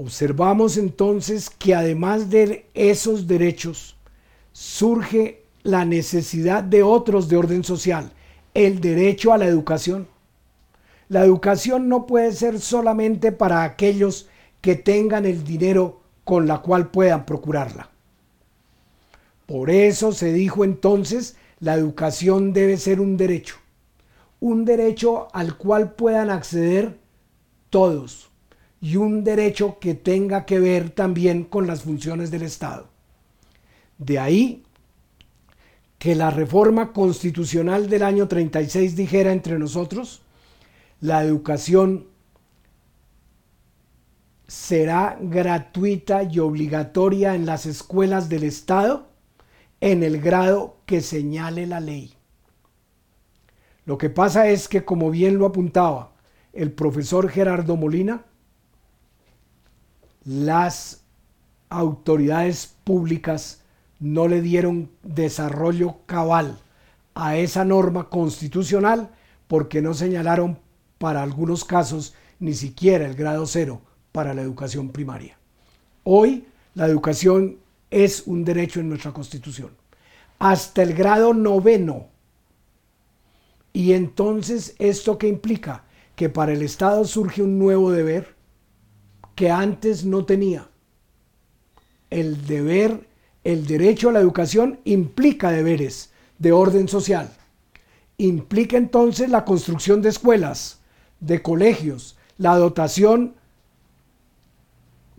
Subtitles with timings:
[0.00, 3.96] Observamos entonces que además de esos derechos,
[4.52, 8.12] surge la necesidad de otros de orden social,
[8.54, 10.06] el derecho a la educación.
[11.08, 14.28] La educación no puede ser solamente para aquellos
[14.60, 17.90] que tengan el dinero con la cual puedan procurarla.
[19.46, 23.56] Por eso se dijo entonces, la educación debe ser un derecho,
[24.38, 26.96] un derecho al cual puedan acceder
[27.68, 28.27] todos
[28.80, 32.88] y un derecho que tenga que ver también con las funciones del Estado.
[33.98, 34.64] De ahí
[35.98, 40.22] que la reforma constitucional del año 36 dijera entre nosotros,
[41.00, 42.06] la educación
[44.46, 49.08] será gratuita y obligatoria en las escuelas del Estado
[49.80, 52.14] en el grado que señale la ley.
[53.84, 56.12] Lo que pasa es que, como bien lo apuntaba
[56.52, 58.24] el profesor Gerardo Molina,
[60.28, 61.04] las
[61.70, 63.62] autoridades públicas
[63.98, 66.58] no le dieron desarrollo cabal
[67.14, 69.08] a esa norma constitucional
[69.46, 70.58] porque no señalaron
[70.98, 73.80] para algunos casos ni siquiera el grado cero
[74.12, 75.38] para la educación primaria.
[76.04, 77.56] Hoy la educación
[77.90, 79.70] es un derecho en nuestra constitución,
[80.38, 82.08] hasta el grado noveno.
[83.72, 85.84] Y entonces, ¿esto qué implica?
[86.16, 88.37] Que para el Estado surge un nuevo deber
[89.38, 90.66] que antes no tenía.
[92.10, 93.06] El deber,
[93.44, 97.30] el derecho a la educación implica deberes de orden social.
[98.16, 100.80] Implica entonces la construcción de escuelas,
[101.20, 103.36] de colegios, la dotación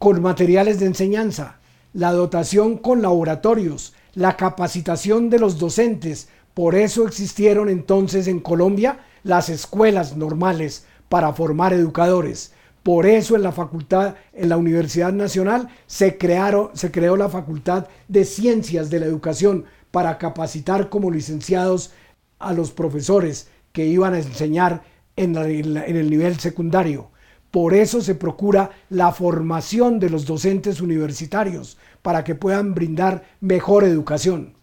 [0.00, 1.60] con materiales de enseñanza,
[1.92, 6.28] la dotación con laboratorios, la capacitación de los docentes.
[6.54, 12.52] Por eso existieron entonces en Colombia las escuelas normales para formar educadores.
[12.88, 17.86] Por eso en la facultad, en la Universidad Nacional, se, crearon, se creó la Facultad
[18.08, 21.92] de Ciencias de la Educación para capacitar como licenciados
[22.38, 24.84] a los profesores que iban a enseñar
[25.16, 27.10] en, en el nivel secundario.
[27.50, 33.84] Por eso se procura la formación de los docentes universitarios para que puedan brindar mejor
[33.84, 34.54] educación.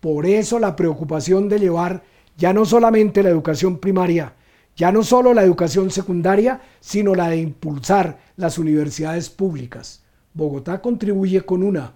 [0.00, 2.02] Por eso la preocupación de llevar
[2.38, 4.32] ya no solamente la educación primaria,
[4.76, 10.02] ya no solo la educación secundaria, sino la de impulsar las universidades públicas.
[10.32, 11.92] Bogotá contribuye con una,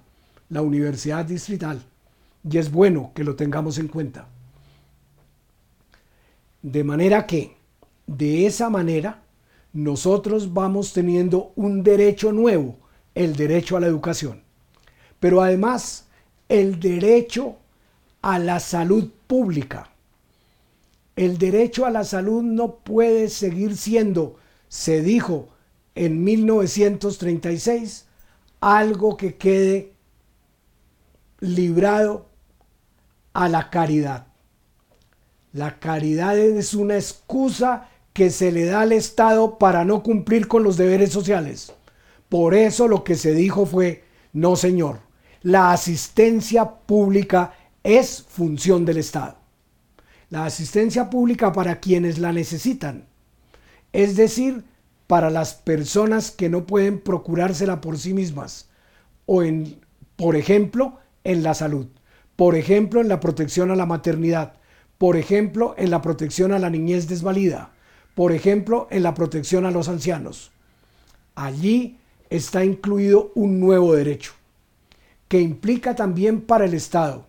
[0.49, 1.83] la Universidad Distrital,
[2.49, 4.28] y es bueno que lo tengamos en cuenta.
[6.62, 7.56] De manera que,
[8.06, 9.22] de esa manera,
[9.72, 12.77] nosotros vamos teniendo un derecho nuevo,
[13.15, 14.43] el derecho a la educación.
[15.19, 16.06] Pero además,
[16.49, 17.56] el derecho
[18.22, 19.91] a la salud pública
[21.18, 24.36] el derecho a la salud no puede seguir siendo,
[24.68, 25.48] se dijo
[25.96, 28.06] en 1936,
[28.60, 29.94] algo que quede
[31.40, 32.28] librado
[33.32, 34.28] a la caridad.
[35.52, 40.62] La caridad es una excusa que se le da al Estado para no cumplir con
[40.62, 41.72] los deberes sociales.
[42.28, 45.00] Por eso lo que se dijo fue, no señor,
[45.42, 49.38] la asistencia pública es función del Estado
[50.31, 53.06] la asistencia pública para quienes la necesitan,
[53.93, 54.65] es decir,
[55.06, 58.69] para las personas que no pueden procurársela por sí mismas,
[59.25, 59.81] o en,
[60.16, 61.87] por ejemplo, en la salud,
[62.37, 64.55] por ejemplo, en la protección a la maternidad,
[64.99, 67.72] por ejemplo, en la protección a la niñez desvalida,
[68.15, 70.50] por ejemplo, en la protección a los ancianos.
[71.34, 71.99] Allí
[72.31, 74.33] está incluido un nuevo derecho,
[75.28, 77.27] que implica también para el Estado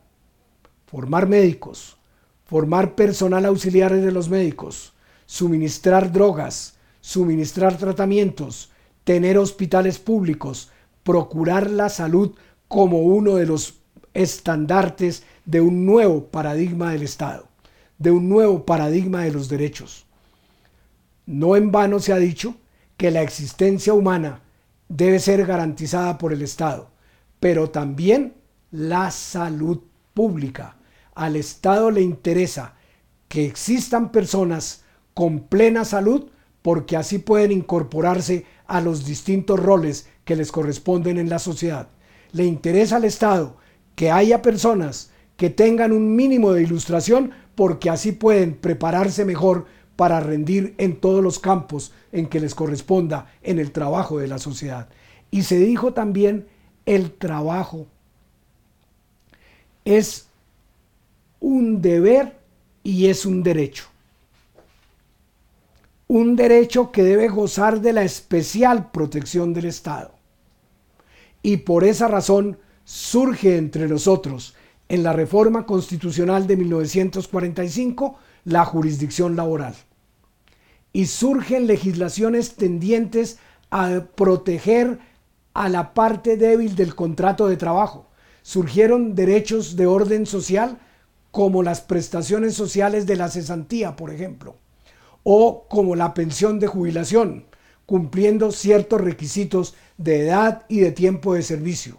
[0.88, 1.99] formar médicos,
[2.50, 4.94] formar personal auxiliar de los médicos,
[5.28, 8.72] suministrar drogas, suministrar tratamientos,
[9.04, 10.72] tener hospitales públicos,
[11.04, 12.32] procurar la salud
[12.68, 13.76] como uno de los
[14.16, 17.48] estandartes de un nuevo paradigma del Estado,
[18.00, 20.08] de un nuevo paradigma de los derechos.
[21.28, 22.56] No en vano se ha dicho
[22.98, 24.42] que la existencia humana
[24.88, 26.90] debe ser garantizada por el Estado,
[27.40, 28.34] pero también
[28.72, 29.82] la salud
[30.16, 30.79] pública
[31.20, 32.76] al Estado le interesa
[33.28, 36.30] que existan personas con plena salud
[36.62, 41.90] porque así pueden incorporarse a los distintos roles que les corresponden en la sociedad.
[42.32, 43.58] Le interesa al Estado
[43.96, 49.66] que haya personas que tengan un mínimo de ilustración porque así pueden prepararse mejor
[49.98, 54.38] para rendir en todos los campos en que les corresponda en el trabajo de la
[54.38, 54.88] sociedad.
[55.32, 56.48] Y se dijo también
[56.86, 57.88] el trabajo
[59.84, 60.29] es
[61.40, 62.38] un deber
[62.84, 63.86] y es un derecho.
[66.08, 70.12] Un derecho que debe gozar de la especial protección del Estado.
[71.42, 74.56] Y por esa razón surge entre nosotros
[74.90, 79.76] en la reforma constitucional de 1945 la jurisdicción laboral.
[80.92, 83.38] Y surgen legislaciones tendientes
[83.70, 85.00] a proteger
[85.54, 88.08] a la parte débil del contrato de trabajo.
[88.42, 90.80] Surgieron derechos de orden social
[91.32, 94.56] como las prestaciones sociales de la cesantía, por ejemplo,
[95.24, 97.46] o como la pensión de jubilación,
[97.86, 101.98] cumpliendo ciertos requisitos de edad y de tiempo de servicio.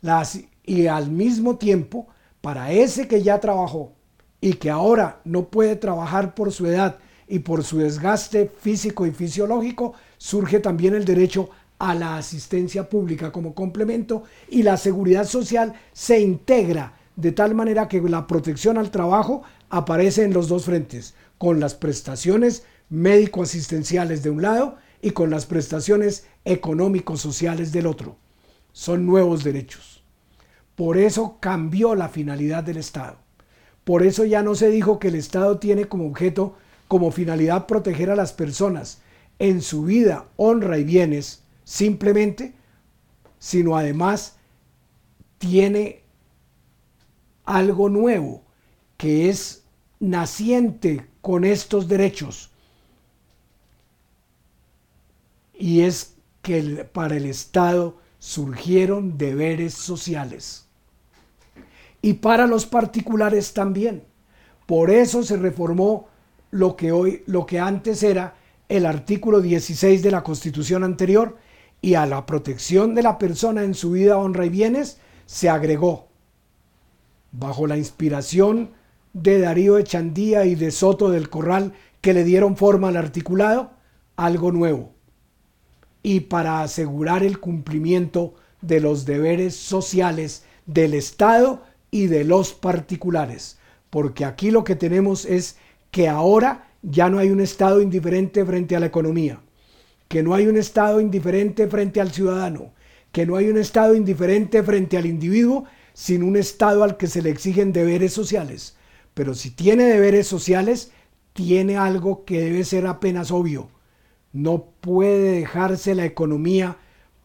[0.00, 2.08] Las, y al mismo tiempo,
[2.40, 3.92] para ese que ya trabajó
[4.40, 9.10] y que ahora no puede trabajar por su edad y por su desgaste físico y
[9.10, 15.74] fisiológico, surge también el derecho a la asistencia pública como complemento y la seguridad social
[15.92, 21.14] se integra de tal manera que la protección al trabajo aparece en los dos frentes,
[21.36, 28.16] con las prestaciones médico-asistenciales de un lado y con las prestaciones económico-sociales del otro.
[28.70, 30.04] Son nuevos derechos.
[30.76, 33.16] Por eso cambió la finalidad del Estado.
[33.82, 36.54] Por eso ya no se dijo que el Estado tiene como objeto,
[36.86, 39.00] como finalidad, proteger a las personas
[39.40, 42.54] en su vida, honra y bienes, simplemente,
[43.40, 44.36] sino además
[45.38, 46.04] tiene
[47.48, 48.42] algo nuevo
[48.98, 49.64] que es
[50.00, 52.50] naciente con estos derechos
[55.54, 60.66] y es que para el Estado surgieron deberes sociales.
[62.00, 64.04] Y para los particulares también.
[64.66, 66.08] Por eso se reformó
[66.50, 68.36] lo que hoy lo que antes era
[68.68, 71.38] el artículo 16 de la Constitución anterior
[71.80, 76.07] y a la protección de la persona en su vida, honra y bienes se agregó
[77.32, 78.70] bajo la inspiración
[79.12, 83.72] de Darío Echandía y de Soto del Corral que le dieron forma al articulado,
[84.16, 84.98] algo nuevo
[86.02, 93.58] y para asegurar el cumplimiento de los deberes sociales del Estado y de los particulares.
[93.90, 95.56] Porque aquí lo que tenemos es
[95.90, 99.40] que ahora ya no hay un Estado indiferente frente a la economía,
[100.08, 102.72] que no hay un Estado indiferente frente al ciudadano,
[103.12, 105.64] que no hay un Estado indiferente frente al individuo,
[105.98, 108.76] sino un Estado al que se le exigen deberes sociales.
[109.14, 110.92] Pero si tiene deberes sociales,
[111.32, 113.68] tiene algo que debe ser apenas obvio,
[114.32, 116.76] no puede dejarse la economía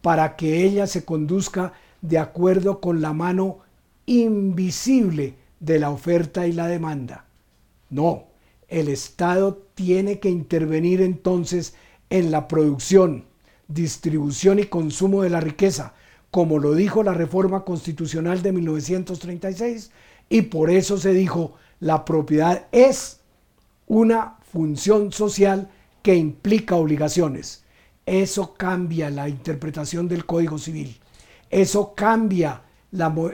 [0.02, 3.60] para que ella se conduzca de acuerdo con la mano
[4.08, 7.28] invisible de la oferta y la demanda.
[7.92, 8.24] No,
[8.70, 11.76] el Estado tiene que intervenir entonces
[12.10, 13.26] en la producción,
[13.68, 15.94] distribución y consumo de la riqueza,
[16.34, 19.92] como lo dijo la reforma constitucional de 1936,
[20.30, 23.20] y por eso se dijo, la propiedad es
[23.86, 25.70] una función social
[26.02, 27.64] que implica obligaciones.
[28.08, 30.98] Eso cambia la interpretación del Código Civil.
[31.52, 32.64] Eso cambia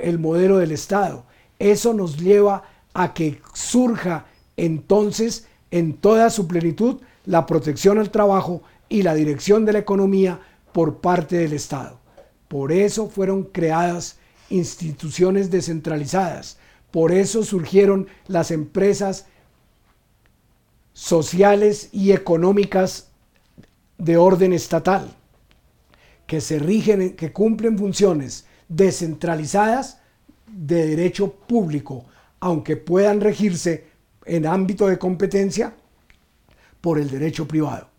[0.02, 1.24] el modelo del Estado.
[1.58, 2.64] Eso nos lleva
[2.94, 4.26] a que surja
[4.58, 10.42] entonces en toda su plenitud la protección al trabajo y la dirección de la economía
[10.74, 11.98] por parte del Estado.
[12.50, 14.18] Por eso fueron creadas
[14.50, 16.58] instituciones descentralizadas.
[16.92, 19.28] Por eso surgieron las empresas
[20.94, 23.12] sociales y económicas
[23.98, 25.16] de orden estatal,
[26.26, 30.00] que se rigen, que cumplen funciones descentralizadas
[30.48, 32.06] de derecho público,
[32.40, 33.86] aunque puedan regirse
[34.26, 35.76] en ámbito de competencia
[36.82, 37.90] por el derecho privado.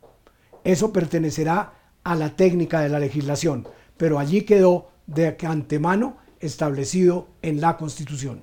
[0.64, 3.66] Eso pertenecerá a la técnica de la legislación,
[4.00, 8.42] pero allí quedó de antemano establecido en la Constitución.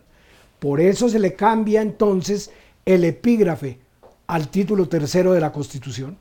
[0.59, 2.51] Por eso se le cambia entonces
[2.85, 3.79] el epígrafe
[4.27, 6.19] al título tercero de la Constitución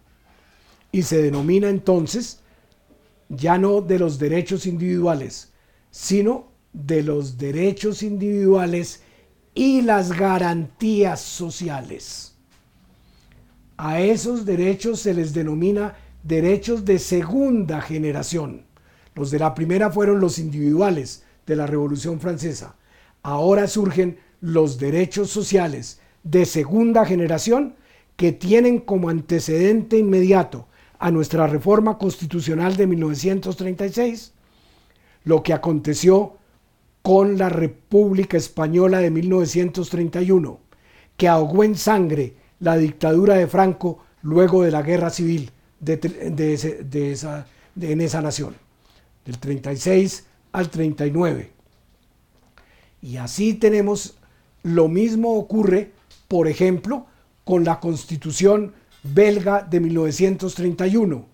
[0.91, 2.41] y se denomina entonces
[3.29, 5.53] ya no de los derechos individuales,
[5.91, 9.03] sino de los derechos individuales
[9.55, 12.35] y las garantías sociales.
[13.77, 18.65] A esos derechos se les denomina derechos de segunda generación.
[19.17, 22.77] Los de la primera fueron los individuales de la Revolución Francesa.
[23.23, 27.75] Ahora surgen los derechos sociales de segunda generación
[28.15, 30.69] que tienen como antecedente inmediato
[31.01, 34.33] a nuestra reforma constitucional de 1936
[35.27, 36.37] lo que aconteció
[37.03, 40.61] con la República Española de 1931,
[41.17, 46.01] que ahogó en sangre la dictadura de Franco luego de la guerra civil de,
[47.81, 48.55] en esa nación,
[49.27, 51.51] del 36 al 39.
[53.03, 54.17] Y así tenemos,
[54.63, 55.93] lo mismo ocurre,
[56.29, 57.07] por ejemplo,
[57.45, 61.27] con la constitución belga de 1931,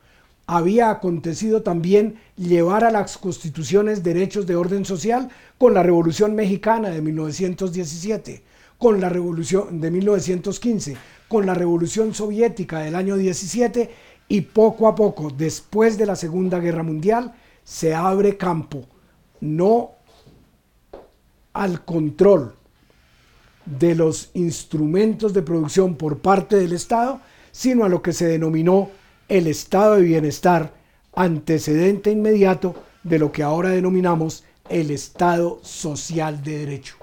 [0.47, 6.91] había acontecido también llevar a las constituciones derechos de orden social con la Revolución Mexicana
[6.91, 8.43] de 1917,
[8.77, 10.97] con la Revolución de 1915,
[11.29, 13.91] con la Revolución Soviética del año 17
[14.29, 17.33] y poco a poco, después de la Segunda Guerra Mundial,
[17.65, 18.87] se abre campo,
[19.41, 19.93] no
[21.53, 22.55] al control
[23.65, 27.21] de los instrumentos de producción por parte del Estado,
[27.53, 28.91] sino a lo que se denominó
[29.29, 30.75] el estado de bienestar
[31.15, 36.97] antecedente inmediato de lo que ahora denominamos el Estado social de derecho.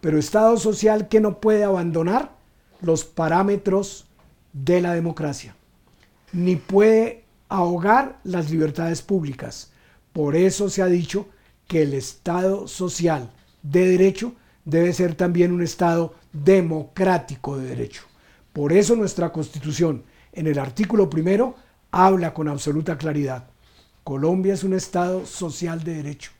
[0.00, 2.32] Pero Estado social que no puede abandonar
[2.80, 4.06] los parámetros
[4.52, 5.56] de la democracia,
[6.32, 9.70] ni puede ahogar las libertades públicas.
[10.14, 11.26] Por eso se ha dicho
[11.66, 13.32] que el Estado social
[13.64, 18.04] de derecho debe ser también un Estado democrático de derecho.
[18.52, 21.56] Por eso nuestra Constitución, en el artículo primero,
[21.90, 23.48] habla con absoluta claridad.
[24.04, 26.30] Colombia es un Estado social de derecho,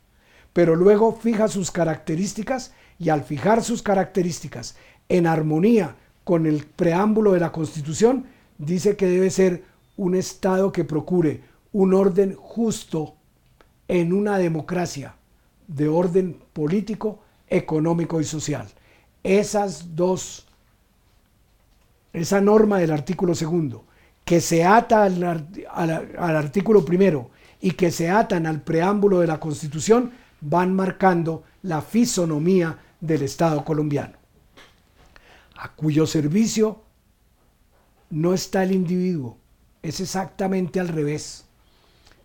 [0.53, 4.77] pero luego fija sus características y al fijar sus características
[5.09, 8.27] en armonía con el preámbulo de la Constitución,
[8.57, 9.65] dice que debe ser
[9.97, 13.17] un Estado que procure un orden justo
[13.89, 15.15] en una democracia
[15.67, 18.67] de orden político, económico y social.
[19.23, 20.47] Esas dos,
[22.13, 23.85] esa norma del artículo segundo
[24.25, 25.23] que se ata al,
[26.17, 32.79] artículo primero y que se atan al preámbulo de la Constitución van marcando la fisonomía
[33.01, 34.17] del Estado colombiano,
[35.57, 36.83] a cuyo servicio
[38.11, 39.39] no está el individuo,
[39.83, 41.47] es exactamente al revés.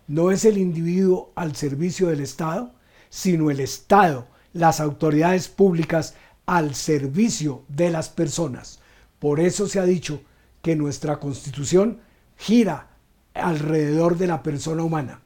[0.09, 2.73] No es el individuo al servicio del Estado,
[3.11, 6.15] sino el Estado, las autoridades públicas
[6.47, 8.79] al servicio de las personas.
[9.19, 10.23] Por eso se ha dicho
[10.63, 11.99] que nuestra constitución
[12.37, 12.87] gira
[13.35, 15.21] alrededor de la persona humana.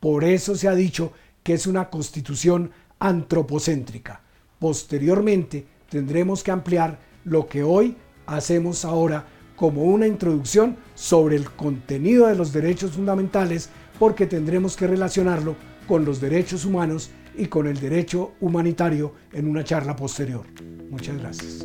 [0.00, 1.12] Por eso se ha dicho
[1.42, 2.70] que es una constitución
[3.00, 4.22] antropocéntrica.
[4.58, 12.28] Posteriormente tendremos que ampliar lo que hoy hacemos ahora como una introducción sobre el contenido
[12.28, 13.68] de los derechos fundamentales
[14.02, 15.54] porque tendremos que relacionarlo
[15.86, 20.44] con los derechos humanos y con el derecho humanitario en una charla posterior.
[20.90, 21.64] Muchas gracias.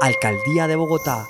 [0.00, 1.26] Alcaldía de Bogotá